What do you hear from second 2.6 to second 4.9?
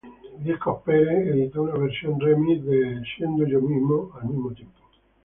de "Being Myself" al mismo tiempo.